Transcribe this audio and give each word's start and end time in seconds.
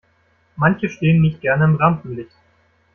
Manche 0.55 0.89
stehen 0.89 1.21
nicht 1.21 1.41
gerne 1.41 1.63
im 1.65 1.75
Rampenlicht. 1.75 2.31